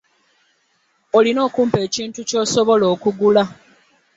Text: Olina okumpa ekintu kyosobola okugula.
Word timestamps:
Olina 1.17 1.39
okumpa 1.47 1.77
ekintu 1.87 2.19
kyosobola 2.29 2.85
okugula. 2.93 3.43